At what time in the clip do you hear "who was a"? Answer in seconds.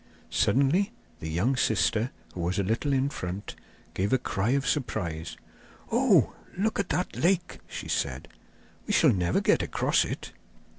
2.33-2.63